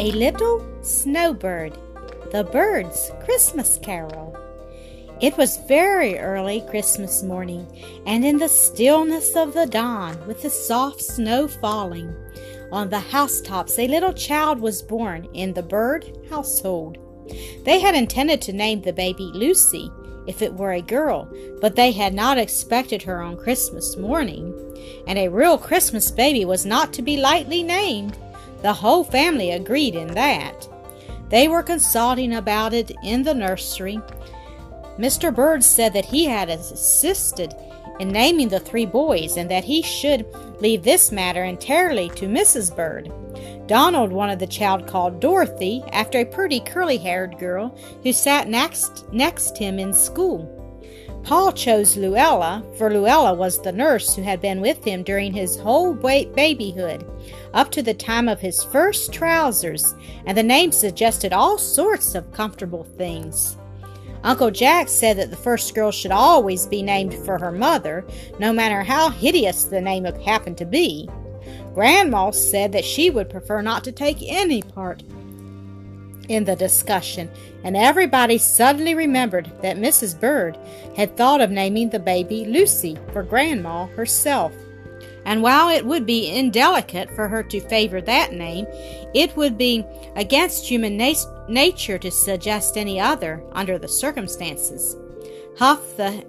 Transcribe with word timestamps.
A 0.00 0.12
Little 0.12 0.66
Snowbird, 0.80 1.76
the 2.32 2.44
Bird's 2.44 3.10
Christmas 3.22 3.78
Carol. 3.82 4.34
It 5.20 5.36
was 5.36 5.58
very 5.68 6.18
early 6.18 6.62
Christmas 6.70 7.22
morning, 7.22 7.66
and 8.06 8.24
in 8.24 8.38
the 8.38 8.48
stillness 8.48 9.36
of 9.36 9.52
the 9.52 9.66
dawn, 9.66 10.16
with 10.26 10.40
the 10.40 10.48
soft 10.48 11.02
snow 11.02 11.46
falling, 11.46 12.14
on 12.72 12.88
the 12.88 12.98
housetops 12.98 13.78
a 13.78 13.88
little 13.88 14.14
child 14.14 14.58
was 14.58 14.80
born 14.80 15.28
in 15.34 15.52
the 15.52 15.62
Bird 15.62 16.10
household. 16.30 16.96
They 17.66 17.78
had 17.78 17.94
intended 17.94 18.40
to 18.40 18.54
name 18.54 18.80
the 18.80 18.94
baby 18.94 19.30
Lucy 19.34 19.92
if 20.26 20.40
it 20.40 20.54
were 20.54 20.72
a 20.72 20.80
girl, 20.80 21.30
but 21.60 21.76
they 21.76 21.92
had 21.92 22.14
not 22.14 22.38
expected 22.38 23.02
her 23.02 23.20
on 23.20 23.36
Christmas 23.36 23.98
morning, 23.98 24.54
and 25.06 25.18
a 25.18 25.28
real 25.28 25.58
Christmas 25.58 26.10
baby 26.10 26.46
was 26.46 26.64
not 26.64 26.94
to 26.94 27.02
be 27.02 27.18
lightly 27.18 27.62
named. 27.62 28.16
The 28.62 28.72
whole 28.72 29.04
family 29.04 29.50
agreed 29.52 29.94
in 29.94 30.08
that. 30.14 30.68
They 31.28 31.48
were 31.48 31.62
consulting 31.62 32.34
about 32.34 32.74
it 32.74 32.90
in 33.04 33.22
the 33.22 33.34
nursery. 33.34 34.00
Mr. 34.98 35.34
Bird 35.34 35.64
said 35.64 35.92
that 35.92 36.04
he 36.04 36.24
had 36.26 36.48
assisted 36.50 37.54
in 38.00 38.08
naming 38.08 38.48
the 38.48 38.60
three 38.60 38.86
boys 38.86 39.36
and 39.36 39.50
that 39.50 39.64
he 39.64 39.82
should 39.82 40.26
leave 40.60 40.82
this 40.82 41.12
matter 41.12 41.44
entirely 41.44 42.08
to 42.10 42.26
Mrs. 42.26 42.74
Bird. 42.74 43.12
Donald 43.66 44.10
wanted 44.10 44.38
the 44.38 44.46
child 44.46 44.86
called 44.86 45.20
Dorothy 45.20 45.84
after 45.92 46.18
a 46.18 46.24
pretty 46.24 46.60
curly 46.60 46.96
haired 46.96 47.38
girl 47.38 47.78
who 48.02 48.12
sat 48.12 48.48
next, 48.48 49.10
next 49.12 49.56
him 49.56 49.78
in 49.78 49.94
school. 49.94 50.59
Paul 51.22 51.52
chose 51.52 51.96
Luella, 51.96 52.64
for 52.76 52.92
Luella 52.92 53.34
was 53.34 53.60
the 53.60 53.72
nurse 53.72 54.16
who 54.16 54.22
had 54.22 54.40
been 54.40 54.60
with 54.60 54.82
him 54.84 55.02
during 55.02 55.32
his 55.32 55.56
whole 55.56 55.94
babyhood, 55.94 57.04
up 57.54 57.70
to 57.72 57.82
the 57.82 57.94
time 57.94 58.28
of 58.28 58.40
his 58.40 58.64
first 58.64 59.12
trousers, 59.12 59.94
and 60.26 60.36
the 60.36 60.42
name 60.42 60.72
suggested 60.72 61.32
all 61.32 61.58
sorts 61.58 62.14
of 62.14 62.32
comfortable 62.32 62.84
things. 62.84 63.56
Uncle 64.24 64.50
Jack 64.50 64.88
said 64.88 65.16
that 65.16 65.30
the 65.30 65.36
first 65.36 65.74
girl 65.74 65.90
should 65.90 66.10
always 66.10 66.66
be 66.66 66.82
named 66.82 67.14
for 67.14 67.38
her 67.38 67.52
mother, 67.52 68.04
no 68.38 68.52
matter 68.52 68.82
how 68.82 69.08
hideous 69.08 69.64
the 69.64 69.80
name 69.80 70.04
happened 70.04 70.58
to 70.58 70.66
be. 70.66 71.08
Grandma 71.74 72.30
said 72.30 72.72
that 72.72 72.84
she 72.84 73.10
would 73.10 73.30
prefer 73.30 73.62
not 73.62 73.84
to 73.84 73.92
take 73.92 74.18
any 74.22 74.62
part 74.62 75.02
in 76.30 76.44
the 76.44 76.54
discussion, 76.54 77.28
and 77.64 77.76
everybody 77.76 78.38
suddenly 78.38 78.94
remembered 78.94 79.50
that 79.62 79.76
Mrs. 79.76 80.18
Bird 80.18 80.56
had 80.96 81.16
thought 81.16 81.40
of 81.40 81.50
naming 81.50 81.90
the 81.90 81.98
baby 81.98 82.44
Lucy 82.44 82.96
for 83.12 83.24
Grandma 83.24 83.86
herself. 83.86 84.54
And 85.24 85.42
while 85.42 85.68
it 85.68 85.84
would 85.84 86.06
be 86.06 86.30
indelicate 86.30 87.10
for 87.14 87.28
her 87.28 87.42
to 87.42 87.60
favor 87.60 88.00
that 88.00 88.32
name, 88.32 88.66
it 89.12 89.36
would 89.36 89.58
be 89.58 89.84
against 90.14 90.66
human 90.66 90.96
na- 90.96 91.46
nature 91.48 91.98
to 91.98 92.10
suggest 92.10 92.76
any 92.76 93.00
other 93.00 93.42
under 93.52 93.76
the 93.76 93.88
circumstances. 93.88 94.96
Huff, 95.58 95.96
the 95.96 96.24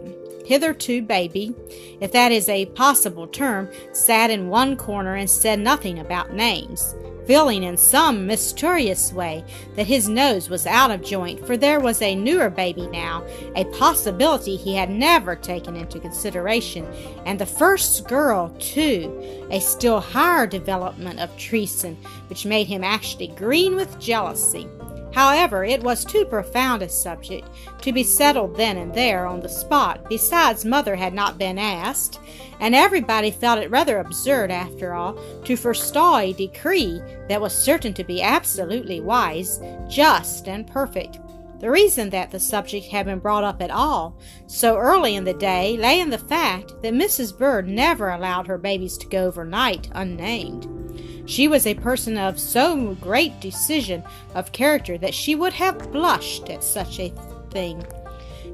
hitherto 0.51 1.01
baby, 1.01 1.55
if 2.01 2.11
that 2.11 2.29
is 2.29 2.49
a 2.49 2.65
possible 2.65 3.25
term, 3.25 3.69
sat 3.93 4.29
in 4.29 4.49
one 4.49 4.75
corner 4.75 5.15
and 5.15 5.29
said 5.29 5.57
nothing 5.57 5.97
about 5.97 6.33
names 6.33 6.93
feeling 7.25 7.63
in 7.63 7.77
some 7.77 8.25
mysterious 8.25 9.13
way 9.13 9.45
that 9.75 9.87
his 9.87 10.09
nose 10.09 10.49
was 10.49 10.65
out 10.65 10.91
of 10.91 11.03
joint, 11.03 11.45
for 11.45 11.55
there 11.55 11.79
was 11.79 12.01
a 12.01 12.15
newer 12.15 12.49
baby 12.49 12.87
now, 12.87 13.23
a 13.55 13.63
possibility 13.65 14.57
he 14.57 14.75
had 14.75 14.89
never 14.89 15.35
taken 15.35 15.77
into 15.77 15.99
consideration, 15.99 16.85
and 17.25 17.39
the 17.39 17.45
first 17.45 18.07
girl, 18.09 18.49
too, 18.59 19.47
a 19.49 19.61
still 19.61 20.01
higher 20.01 20.47
development 20.47 21.19
of 21.19 21.37
treason, 21.37 21.95
which 22.27 22.45
made 22.45 22.67
him 22.67 22.83
actually 22.83 23.27
green 23.27 23.75
with 23.75 23.99
jealousy. 23.99 24.67
However, 25.13 25.63
it 25.63 25.83
was 25.83 26.05
too 26.05 26.25
profound 26.25 26.81
a 26.81 26.89
subject 26.89 27.47
to 27.81 27.91
be 27.91 28.03
settled 28.03 28.55
then 28.55 28.77
and 28.77 28.93
there 28.93 29.25
on 29.25 29.41
the 29.41 29.49
spot. 29.49 30.07
Besides, 30.09 30.65
Mother 30.65 30.95
had 30.95 31.13
not 31.13 31.37
been 31.37 31.57
asked, 31.57 32.19
and 32.59 32.73
everybody 32.73 33.31
felt 33.31 33.59
it 33.59 33.71
rather 33.71 33.99
absurd, 33.99 34.51
after 34.51 34.93
all, 34.93 35.19
to 35.43 35.57
forestall 35.57 36.17
a 36.17 36.33
decree 36.33 37.01
that 37.27 37.41
was 37.41 37.53
certain 37.53 37.93
to 37.95 38.03
be 38.03 38.21
absolutely 38.21 39.01
wise, 39.01 39.59
just, 39.89 40.47
and 40.47 40.67
perfect. 40.67 41.19
The 41.59 41.69
reason 41.69 42.09
that 42.09 42.31
the 42.31 42.39
subject 42.39 42.87
had 42.87 43.05
been 43.05 43.19
brought 43.19 43.43
up 43.43 43.61
at 43.61 43.69
all 43.69 44.17
so 44.47 44.77
early 44.77 45.15
in 45.15 45.25
the 45.25 45.33
day 45.33 45.77
lay 45.77 45.99
in 45.99 46.09
the 46.09 46.17
fact 46.17 46.73
that 46.81 46.93
Mrs. 46.93 47.37
Bird 47.37 47.67
never 47.67 48.09
allowed 48.09 48.47
her 48.47 48.57
babies 48.57 48.97
to 48.97 49.07
go 49.07 49.27
overnight 49.27 49.87
unnamed. 49.91 50.80
She 51.25 51.47
was 51.47 51.65
a 51.65 51.75
person 51.75 52.17
of 52.17 52.39
so 52.39 52.95
great 52.95 53.39
decision 53.39 54.03
of 54.35 54.51
character 54.51 54.97
that 54.97 55.13
she 55.13 55.35
would 55.35 55.53
have 55.53 55.91
blushed 55.91 56.49
at 56.49 56.63
such 56.63 56.99
a 56.99 57.13
thing. 57.49 57.85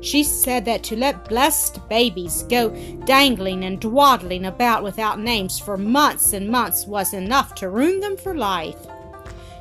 She 0.02 0.24
said 0.24 0.66
that 0.66 0.84
to 0.84 0.96
let 0.96 1.28
blessed 1.28 1.88
babies 1.90 2.44
go 2.44 2.70
dangling 3.06 3.64
and 3.64 3.80
dwaddling 3.80 4.46
about 4.46 4.84
without 4.84 5.20
names 5.20 5.60
for 5.60 5.78
months 5.78 6.34
and 6.34 6.50
months 6.50 6.86
was 6.86 7.14
enough 7.14 7.56
to 7.56 7.70
ruin 7.70 8.00
them 8.00 8.16
for 8.16 8.36
life. 8.36 8.78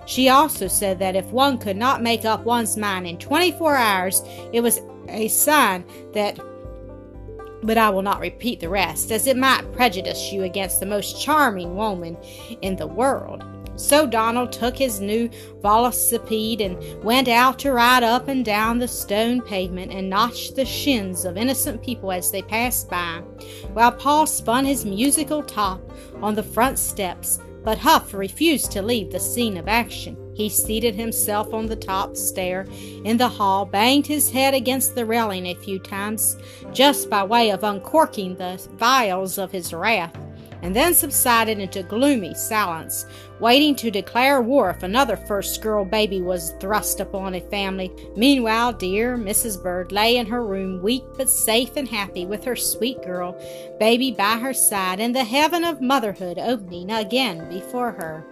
She 0.05 0.29
also 0.29 0.69
said 0.69 0.99
that 1.01 1.17
if 1.17 1.27
one 1.33 1.59
could 1.59 1.77
not 1.77 2.03
make 2.03 2.25
up 2.25 2.45
one's 2.45 2.77
mind 2.77 3.07
in 3.07 3.19
24 3.19 3.77
hours, 3.77 4.23
it 4.53 4.61
was 4.61 4.81
a 5.09 5.29
sign 5.29 5.85
that 6.13 6.39
but 7.63 7.79
I 7.79 7.91
will 7.91 8.03
not 8.03 8.21
repeat 8.21 8.61
the 8.61 8.69
rest, 8.69 9.11
as 9.11 9.27
it 9.27 9.37
might 9.37 9.73
prejudice 9.73 10.33
you 10.33 10.45
against 10.45 10.81
the 10.81 10.87
most 10.87 11.21
charming 11.21 11.77
woman 11.77 12.17
in 12.63 12.77
the 12.77 12.87
world. 12.87 13.45
So 13.77 14.07
Donald 14.07 14.53
took 14.53 14.77
his 14.77 15.01
new 15.01 15.29
velocipede 15.61 16.63
and 16.63 17.05
went 17.05 17.29
out 17.29 17.59
to 17.61 17.73
ride 17.73 18.03
up 18.03 18.29
and 18.29 18.43
down 18.45 18.79
the 18.79 18.89
stone 18.89 19.43
pavement 19.43 19.93
and 19.93 20.09
notch 20.09 20.55
the 20.55 20.65
shins 20.65 21.27
of 21.27 21.37
innocent 21.37 21.83
people 21.83 22.11
as 22.11 22.31
they 22.31 22.41
passed 22.41 22.89
by, 22.89 23.23
while 23.75 23.93
Paul 23.93 24.27
spun 24.27 24.65
his 24.65 24.87
musical 24.87 25.43
top 25.43 25.81
on 26.23 26.35
the 26.35 26.43
front 26.43 26.79
steps, 26.79 27.39
but 27.65 27.77
Huff 27.77 28.15
refused 28.15 28.73
to 28.73 28.81
leave 28.81 29.13
the 29.13 29.21
scene 29.21 29.59
of 29.59 29.69
action. 29.69 30.17
He 30.37 30.51
seated 30.51 30.95
himself 30.95 31.55
on 31.55 31.65
the 31.65 31.77
top 31.77 32.15
stair 32.15 32.67
in 33.05 33.17
the 33.17 33.27
hall, 33.27 33.65
banged 33.65 34.07
his 34.07 34.31
head 34.31 34.53
against 34.53 34.95
the 34.95 35.07
railing 35.07 35.47
a 35.47 35.55
few 35.55 35.79
times, 35.79 36.37
just 36.75 37.09
by 37.09 37.25
way 37.25 37.49
of 37.51 37.65
uncorking 37.65 38.37
the 38.37 38.63
vials 38.75 39.39
of 39.39 39.51
his 39.51 39.73
wrath, 39.73 40.15
and 40.61 40.77
then 40.77 40.93
subsided 40.93 41.59
into 41.59 41.83
gloomy 41.83 42.35
silence, 42.35 43.07
waiting 43.41 43.75
to 43.77 43.91
declare 43.91 44.43
war 44.43 44.69
if 44.69 44.83
another 44.83 45.17
first 45.17 45.63
girl 45.63 45.87
baby 45.87 46.21
was 46.21 46.53
thrust 46.61 47.01
upon 47.01 47.35
a 47.35 47.41
family. 47.41 47.91
Meanwhile, 48.15 48.75
dear 48.75 49.17
Mrs. 49.17 49.63
Bird 49.63 49.91
lay 49.91 50.19
in 50.19 50.27
her 50.27 50.45
room, 50.45 50.83
weak 50.83 51.05
but 51.17 51.31
safe 51.31 51.77
and 51.77 51.89
happy, 51.89 52.27
with 52.27 52.45
her 52.45 52.57
sweet 52.57 53.03
girl 53.03 53.41
baby 53.81 54.13
by 54.13 54.37
her 54.37 54.53
side, 54.53 55.01
and 55.01 55.17
the 55.17 55.25
heaven 55.25 55.65
of 55.65 55.81
motherhood 55.81 56.39
opening 56.39 56.91
again 56.91 57.49
before 57.49 57.93
her. 57.93 58.23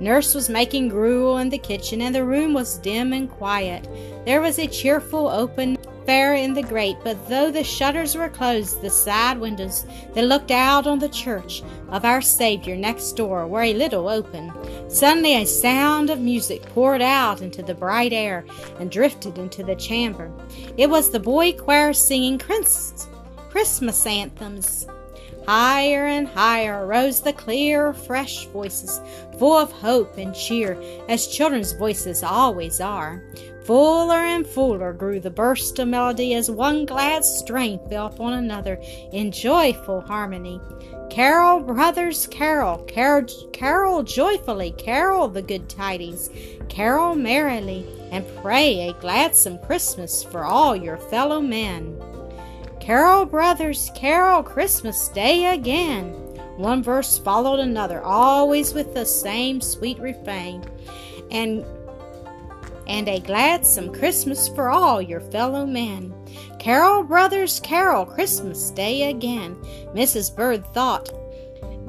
Nurse 0.00 0.34
was 0.34 0.48
making 0.48 0.88
gruel 0.88 1.38
in 1.38 1.48
the 1.48 1.58
kitchen, 1.58 2.02
and 2.02 2.14
the 2.14 2.24
room 2.24 2.52
was 2.52 2.78
dim 2.78 3.12
and 3.12 3.30
quiet. 3.30 3.88
There 4.26 4.40
was 4.40 4.58
a 4.58 4.66
cheerful 4.66 5.28
open 5.28 5.78
fire 6.04 6.34
in 6.34 6.52
the 6.52 6.62
grate, 6.62 6.98
but 7.02 7.28
though 7.28 7.50
the 7.50 7.64
shutters 7.64 8.14
were 8.14 8.28
closed, 8.28 8.82
the 8.82 8.90
side 8.90 9.38
windows 9.38 9.86
that 10.12 10.26
looked 10.26 10.50
out 10.50 10.86
on 10.86 10.98
the 10.98 11.08
church 11.08 11.62
of 11.88 12.04
our 12.04 12.20
Savior 12.20 12.76
next 12.76 13.12
door 13.12 13.46
were 13.46 13.62
a 13.62 13.72
little 13.72 14.08
open. 14.08 14.52
Suddenly 14.90 15.36
a 15.36 15.46
sound 15.46 16.10
of 16.10 16.20
music 16.20 16.62
poured 16.74 17.00
out 17.00 17.40
into 17.40 17.62
the 17.62 17.74
bright 17.74 18.12
air 18.12 18.44
and 18.78 18.90
drifted 18.90 19.38
into 19.38 19.62
the 19.62 19.76
chamber. 19.76 20.30
It 20.76 20.90
was 20.90 21.10
the 21.10 21.20
boy 21.20 21.52
choir 21.52 21.94
singing 21.94 22.38
Christmas 22.38 24.04
anthems. 24.06 24.86
Higher 25.46 26.06
and 26.06 26.26
higher 26.26 26.86
rose 26.86 27.20
the 27.20 27.34
clear, 27.34 27.92
fresh 27.92 28.46
voices, 28.46 29.00
full 29.38 29.52
of 29.52 29.70
hope 29.70 30.16
and 30.16 30.34
cheer, 30.34 30.78
as 31.08 31.26
children's 31.26 31.72
voices 31.72 32.22
always 32.22 32.80
are. 32.80 33.22
Fuller 33.64 34.24
and 34.24 34.46
fuller 34.46 34.92
grew 34.92 35.20
the 35.20 35.30
burst 35.30 35.78
of 35.78 35.88
melody 35.88 36.34
as 36.34 36.50
one 36.50 36.86
glad 36.86 37.24
strain 37.24 37.78
fell 37.88 38.06
upon 38.06 38.34
another 38.34 38.78
in 39.12 39.32
joyful 39.32 40.02
harmony. 40.02 40.60
Carol, 41.08 41.60
brothers, 41.60 42.26
carol, 42.26 42.78
carol, 42.84 43.24
carol 43.52 44.02
joyfully, 44.02 44.72
carol 44.72 45.28
the 45.28 45.42
good 45.42 45.68
tidings, 45.68 46.28
carol 46.68 47.14
merrily, 47.14 47.86
and 48.10 48.26
pray 48.42 48.88
a 48.88 48.94
gladsome 48.94 49.58
Christmas 49.58 50.22
for 50.22 50.44
all 50.44 50.74
your 50.76 50.96
fellow 50.96 51.40
men. 51.40 51.98
Carol, 52.84 53.24
brothers, 53.24 53.90
carol, 53.94 54.42
Christmas 54.42 55.08
Day 55.08 55.54
again. 55.54 56.10
One 56.58 56.82
verse 56.82 57.16
followed 57.16 57.58
another, 57.58 58.04
always 58.04 58.74
with 58.74 58.92
the 58.92 59.06
same 59.06 59.62
sweet 59.62 59.98
refrain. 59.98 60.62
And 61.30 61.64
and 62.86 63.08
a 63.08 63.20
gladsome 63.20 63.90
Christmas 63.90 64.48
for 64.48 64.68
all 64.68 65.00
your 65.00 65.22
fellow 65.22 65.64
men. 65.64 66.12
Carol, 66.58 67.02
brothers, 67.04 67.58
carol, 67.60 68.04
Christmas 68.04 68.70
Day 68.70 69.08
again. 69.08 69.56
Mrs. 69.94 70.36
Bird 70.36 70.66
thought 70.74 71.10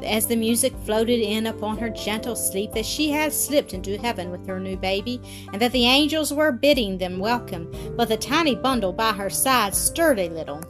as 0.01 0.27
the 0.27 0.36
music 0.38 0.74
floated 0.86 1.19
in 1.19 1.47
upon 1.47 1.77
her 1.77 1.89
gentle 1.89 2.38
sleep 2.38 2.71
that 2.71 2.86
she 2.86 3.09
had 3.09 3.33
slipped 3.33 3.74
into 3.74 3.97
heaven 3.97 4.31
with 4.31 4.47
her 4.47 4.62
new 4.62 4.77
baby, 4.77 5.19
and 5.51 5.62
that 5.62 5.74
the 5.74 5.86
angels 5.86 6.33
were 6.33 6.53
bidding 6.53 6.97
them 6.97 7.19
welcome, 7.19 7.69
but 7.97 8.07
the 8.07 8.15
tiny 8.15 8.56
bundle 8.56 8.94
by 8.94 9.12
her 9.12 9.30
side 9.30 9.75
stirred 9.75 10.19
a 10.19 10.30
little. 10.30 10.62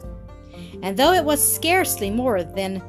And 0.82 0.96
though 0.96 1.12
it 1.12 1.24
was 1.24 1.54
scarcely 1.54 2.10
more 2.10 2.42
than 2.42 2.82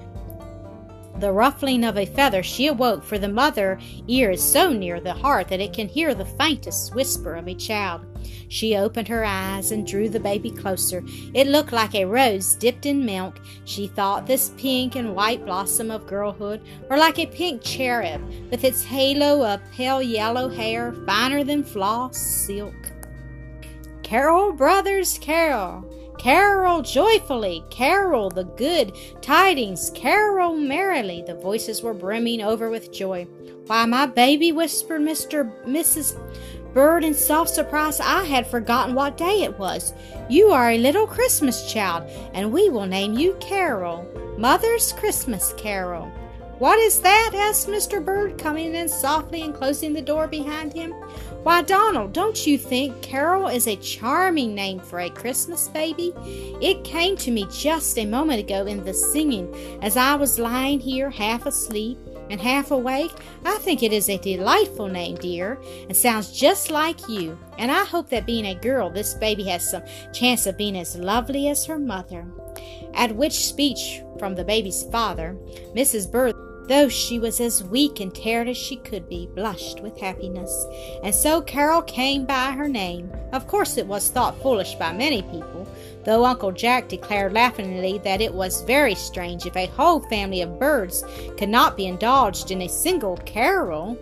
the 1.19 1.31
ruffling 1.31 1.84
of 1.84 1.98
a 1.98 2.06
feather, 2.06 2.44
she 2.44 2.68
awoke, 2.68 3.04
for 3.04 3.18
the 3.18 3.28
mother 3.28 3.80
ear 4.07 4.31
is 4.31 4.44
so 4.44 4.72
near 4.72 5.00
the 5.00 5.13
heart 5.13 5.48
that 5.48 5.60
it 5.60 5.74
can 5.74 5.88
hear 5.88 6.13
the 6.13 6.25
faintest 6.25 6.94
whisper 6.94 7.36
of 7.36 7.48
a 7.48 7.56
child. 7.56 8.06
She 8.50 8.75
opened 8.75 9.07
her 9.07 9.25
eyes 9.25 9.72
and 9.72 9.86
drew 9.86 10.10
the 10.10 10.19
baby 10.19 10.51
closer. 10.51 11.04
It 11.34 11.48
looked 11.48 11.72
like 11.72 11.95
a 11.95 12.06
rose 12.06 12.56
dipped 12.56 12.86
in 12.86 13.04
milk. 13.04 13.39
She 13.66 13.88
thought 13.88 14.28
this 14.28 14.51
pink 14.57 14.95
and 14.95 15.16
white 15.16 15.44
blossom 15.44 15.92
of 15.92 16.07
girlhood 16.07 16.62
were 16.89 16.98
like 16.98 17.19
a 17.19 17.25
pink 17.25 17.63
cherub 17.63 18.22
with 18.51 18.63
its 18.63 18.84
halo 18.84 19.45
of 19.45 19.60
pale 19.72 20.01
yellow 20.01 20.50
hair 20.50 20.94
finer 21.06 21.44
than 21.44 21.63
floss 21.63 22.18
silk. 22.18 22.75
Carol, 24.04 24.54
brothers, 24.54 25.18
carol! 25.18 25.84
Carol 26.27 26.81
joyfully, 26.81 27.63
carol 27.69 28.29
the 28.29 28.44
good 28.44 28.94
tidings, 29.21 29.91
carol 29.91 30.57
merrily. 30.57 31.24
The 31.25 31.35
voices 31.35 31.81
were 31.81 31.94
brimming 31.94 32.41
over 32.41 32.69
with 32.69 32.91
joy. 32.91 33.24
Why, 33.68 33.85
my 33.85 34.07
baby, 34.07 34.51
whispered 34.51 35.00
Mr. 35.00 35.50
Mrs. 35.63 36.19
Bird 36.74 37.06
in 37.06 37.13
soft 37.13 37.51
surprise. 37.51 38.01
I 38.01 38.25
had 38.25 38.45
forgotten 38.45 38.94
what 38.94 39.15
day 39.15 39.44
it 39.44 39.57
was. 39.57 39.94
You 40.29 40.50
are 40.50 40.71
a 40.71 40.77
little 40.77 41.07
Christmas 41.07 41.71
child, 41.71 42.03
and 42.33 42.51
we 42.51 42.68
will 42.68 42.85
name 42.85 43.13
you 43.13 43.38
Carol. 43.39 44.06
Mother's 44.38 44.91
Christmas 44.91 45.53
Carol. 45.56 46.12
What 46.59 46.79
is 46.79 47.00
that? 47.01 47.31
asked 47.35 47.68
Mr. 47.68 48.03
Bird, 48.03 48.38
coming 48.38 48.75
in 48.75 48.89
softly 48.89 49.44
and 49.44 49.53
closing 49.53 49.94
the 49.94 50.01
door 50.01 50.27
behind 50.27 50.74
him. 50.74 50.94
Why, 51.48 51.62
Donald, 51.62 52.12
don't 52.12 52.46
you 52.46 52.58
think 52.58 53.02
Carol 53.02 53.48
is 53.48 53.68
a 53.68 53.78
charming 53.78 54.54
name 54.54 54.82
for 54.82 55.00
a 55.00 55.10
Christmas 55.10 55.70
baby? 55.70 56.12
It 56.62 56.84
came 56.84 57.16
to 57.16 57.32
me 57.32 57.48
just 57.50 57.98
a 57.98 58.06
moment 58.06 58.42
ago 58.42 58.66
in 58.66 58.84
the 58.84 58.94
singing 58.94 59.56
as 59.82 59.96
I 59.96 60.16
was 60.16 60.40
lying 60.40 60.82
here 60.82 61.10
half 61.10 61.46
asleep 61.46 61.98
and 62.30 62.42
half 62.42 62.72
awake. 62.72 63.14
I 63.46 63.60
think 63.60 63.82
it 63.82 63.94
is 63.94 64.10
a 64.10 64.18
delightful 64.18 64.90
name, 64.90 65.16
dear, 65.16 65.58
and 65.84 65.96
sounds 65.96 66.38
just 66.38 66.70
like 66.70 67.08
you. 67.08 67.40
And 67.58 67.72
I 67.72 67.86
hope 67.86 68.10
that 68.10 68.26
being 68.26 68.48
a 68.48 68.54
girl, 68.54 68.90
this 68.90 69.14
baby 69.14 69.46
has 69.46 69.72
some 69.72 69.84
chance 70.12 70.48
of 70.48 70.58
being 70.58 70.76
as 70.76 70.98
lovely 70.98 71.48
as 71.48 71.64
her 71.64 71.80
mother. 71.80 72.26
At 72.94 73.16
which 73.16 73.46
speech 73.46 74.02
from 74.20 74.36
the 74.36 74.44
baby's 74.44 74.84
father, 74.92 75.38
Mrs. 75.74 76.12
Bird 76.12 76.36
though 76.68 76.90
she 76.90 77.19
was 77.19 77.40
as 77.40 77.64
weak 77.64 78.00
and 78.00 78.14
tired 78.14 78.48
as 78.48 78.58
she 78.58 78.75
could 78.78 79.08
be, 79.08 79.28
blushed 79.28 79.80
with 79.81 79.98
happiness. 79.98 80.66
And 81.04 81.14
so 81.14 81.42
Carol 81.42 81.81
came 81.81 82.25
by 82.25 82.52
her 82.52 82.68
name. 82.68 83.12
Of 83.31 83.48
course, 83.48 83.78
it 83.78 83.88
was 83.88 84.10
thought 84.10 84.42
foolish 84.42 84.75
by 84.75 84.92
many 84.92 85.22
people, 85.24 85.68
though 86.04 86.25
Uncle 86.25 86.52
Jack 86.52 86.90
declared 86.90 87.34
laughingly 87.34 88.00
that 88.00 88.22
it 88.22 88.34
was 88.34 88.64
very 88.64 88.96
strange 88.96 89.46
if 89.46 89.56
a 89.56 89.68
whole 89.68 90.02
family 90.10 90.42
of 90.42 90.60
birds 90.60 91.04
could 91.38 91.50
not 91.50 91.78
be 91.78 91.88
indulged 91.88 92.52
in 92.52 92.62
a 92.62 92.70
single 92.70 93.18
carol. 93.18 93.98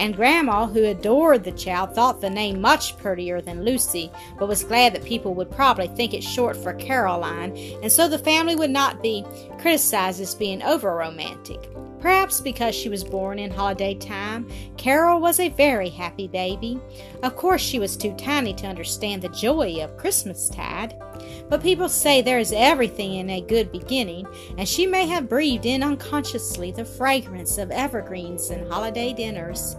And 0.00 0.16
Grandma, 0.16 0.66
who 0.66 0.84
adored 0.84 1.44
the 1.44 1.52
child, 1.52 1.94
thought 1.94 2.20
the 2.20 2.30
name 2.30 2.60
much 2.60 2.96
prettier 2.98 3.40
than 3.40 3.64
Lucy, 3.64 4.10
but 4.38 4.48
was 4.48 4.64
glad 4.64 4.94
that 4.94 5.04
people 5.04 5.34
would 5.34 5.50
probably 5.50 5.86
think 5.88 6.14
it 6.14 6.24
short 6.24 6.56
for 6.56 6.72
Caroline, 6.74 7.56
and 7.82 7.92
so 7.92 8.08
the 8.08 8.18
family 8.18 8.56
would 8.56 8.70
not 8.70 9.02
be 9.02 9.24
criticized 9.58 10.20
as 10.20 10.34
being 10.34 10.62
over 10.62 10.96
romantic. 10.96 11.68
Perhaps 12.02 12.40
because 12.40 12.74
she 12.74 12.88
was 12.88 13.04
born 13.04 13.38
in 13.38 13.52
holiday 13.52 13.94
time, 13.94 14.48
Carol 14.76 15.20
was 15.20 15.38
a 15.38 15.50
very 15.50 15.88
happy 15.88 16.26
baby. 16.26 16.80
Of 17.22 17.36
course, 17.36 17.62
she 17.62 17.78
was 17.78 17.96
too 17.96 18.12
tiny 18.16 18.52
to 18.54 18.66
understand 18.66 19.22
the 19.22 19.28
joy 19.28 19.80
of 19.80 19.96
Christmastide. 19.96 21.00
But 21.48 21.62
people 21.62 21.88
say 21.88 22.20
there 22.20 22.40
is 22.40 22.52
everything 22.52 23.14
in 23.14 23.30
a 23.30 23.40
good 23.40 23.70
beginning, 23.70 24.26
and 24.58 24.68
she 24.68 24.84
may 24.84 25.06
have 25.06 25.28
breathed 25.28 25.64
in 25.64 25.84
unconsciously 25.84 26.72
the 26.72 26.84
fragrance 26.84 27.56
of 27.56 27.70
evergreens 27.70 28.50
and 28.50 28.68
holiday 28.68 29.12
dinners, 29.12 29.76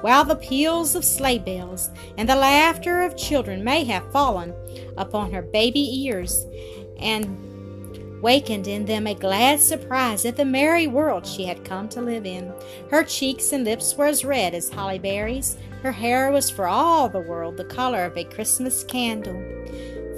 while 0.00 0.24
the 0.24 0.36
peals 0.36 0.94
of 0.94 1.04
sleigh 1.04 1.40
bells 1.40 1.90
and 2.16 2.28
the 2.28 2.36
laughter 2.36 3.02
of 3.02 3.16
children 3.16 3.64
may 3.64 3.82
have 3.82 4.12
fallen 4.12 4.54
upon 4.96 5.32
her 5.32 5.42
baby 5.42 6.04
ears 6.04 6.46
and 7.00 7.53
wakened 8.24 8.66
in 8.66 8.86
them 8.86 9.06
a 9.06 9.14
glad 9.14 9.60
surprise 9.60 10.24
at 10.24 10.34
the 10.34 10.44
merry 10.46 10.86
world 10.86 11.26
she 11.26 11.44
had 11.44 11.62
come 11.62 11.86
to 11.86 12.00
live 12.00 12.24
in. 12.24 12.50
Her 12.90 13.04
cheeks 13.04 13.52
and 13.52 13.64
lips 13.64 13.94
were 13.96 14.06
as 14.06 14.24
red 14.24 14.54
as 14.54 14.70
holly 14.70 14.98
berries. 14.98 15.58
Her 15.82 15.92
hair 15.92 16.32
was 16.32 16.48
for 16.48 16.66
all 16.66 17.10
the 17.10 17.20
world 17.20 17.58
the 17.58 17.66
color 17.66 18.02
of 18.06 18.16
a 18.16 18.24
Christmas 18.24 18.82
candle 18.82 19.44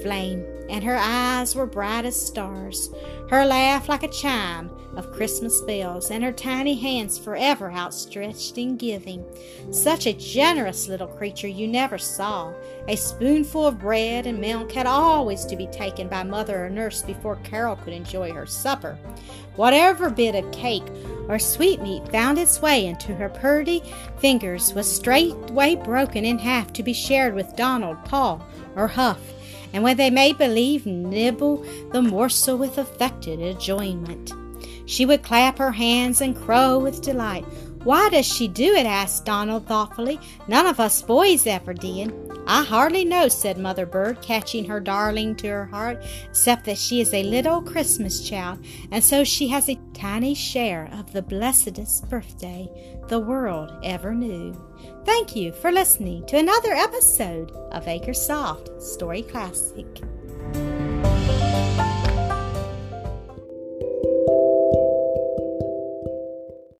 flame, 0.03 0.45
and 0.69 0.83
her 0.85 0.97
eyes 0.97 1.55
were 1.55 1.67
bright 1.67 2.05
as 2.05 2.21
stars. 2.21 2.91
Her 3.29 3.45
laugh 3.45 3.89
like 3.89 4.03
a 4.03 4.09
chime 4.09 4.71
of 4.97 5.13
Christmas 5.13 5.61
bells, 5.61 6.11
and 6.11 6.25
her 6.25 6.33
tiny 6.33 6.75
hands 6.75 7.19
forever 7.19 7.71
outstretched 7.71 8.57
in 8.57 8.77
giving. 8.77 9.25
Such 9.71 10.07
a 10.07 10.13
generous 10.13 10.89
little 10.89 11.07
creature 11.07 11.49
you 11.49 11.69
never 11.69 11.99
saw. 11.99 12.53
A 12.89 12.97
spoonful 12.97 13.67
of 13.67 13.79
bread 13.79 14.27
and 14.27 14.41
milk 14.41 14.73
had 14.73 14.87
always 14.87 15.45
to 15.47 15.57
be 15.57 15.67
taken 15.67 16.09
by 16.09 16.23
mother 16.23 16.65
or 16.65 16.71
nurse 16.71 17.03
before 17.03 17.37
Carol 17.37 17.77
could 17.77 17.93
enjoy 17.93 18.33
her 18.33 18.47
supper. 18.47 18.99
Whatever 19.57 20.11
bit 20.11 20.35
of 20.35 20.51
cake 20.53 20.87
or 21.29 21.39
sweetmeat 21.39 22.09
found 22.09 22.39
its 22.39 22.61
way 22.61 22.87
into 22.87 23.15
her 23.15 23.29
purty 23.29 23.83
fingers 24.19 24.73
was 24.75 24.91
straightway 24.91 25.75
broken 25.75 26.25
in 26.25 26.39
half 26.39 26.73
to 26.75 26.83
be 26.83 26.93
shared 26.93 27.35
with 27.35 27.57
Donald, 27.57 28.03
Paul, 28.05 28.47
or 28.77 28.87
Huff 28.87 29.21
and 29.77 29.85
when 29.85 29.99
they 29.99 30.09
made 30.09 30.39
believe 30.39 30.87
nibble 30.87 31.63
the 31.93 32.01
morsel 32.01 32.57
with 32.57 32.79
affected 32.79 33.41
enjoyment. 33.41 34.33
She 34.87 35.05
would 35.05 35.23
clap 35.23 35.59
her 35.59 35.71
hands 35.71 36.23
and 36.23 36.35
crow 36.35 36.79
with 36.79 37.03
delight. 37.03 37.45
Why 37.85 38.09
does 38.09 38.25
she 38.25 38.49
do 38.49 38.73
it? 38.73 38.87
asked 38.87 39.27
Donald 39.27 39.67
thoughtfully. 39.67 40.19
None 40.49 40.65
of 40.65 40.81
us 40.81 41.03
boys 41.03 41.47
ever 41.47 41.75
did. 41.75 42.11
I 42.47 42.63
hardly 42.63 43.05
know, 43.05 43.29
said 43.29 43.59
Mother 43.59 43.87
Bird, 43.87 44.23
catching 44.23 44.65
her 44.67 44.79
darling 44.79 45.35
to 45.37 45.49
her 45.49 45.67
heart, 45.67 46.05
except 46.25 46.65
that 46.67 46.79
she 46.79 47.01
is 47.01 47.13
a 47.13 47.25
little 47.25 47.61
Christmas 47.61 48.21
child, 48.27 48.65
and 48.91 49.03
so 49.03 49.25
she 49.25 49.49
has 49.49 49.69
a 49.69 49.81
tiny 49.95 50.35
share 50.35 50.89
of 50.93 51.13
the 51.13 51.23
blessedest 51.23 52.09
birthday 52.09 52.69
the 53.09 53.19
world 53.19 53.73
ever 53.83 54.15
knew. 54.15 54.55
Thank 55.05 55.35
you 55.35 55.53
for 55.53 55.73
listening 55.73 56.25
to 56.27 56.39
another 56.39 56.73
episode 56.73 57.51
of 57.73 57.87
Acresoft 57.87 58.81
Story 58.81 59.23
Classic. 59.23 59.87